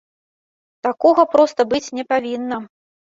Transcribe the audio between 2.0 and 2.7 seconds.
павінна!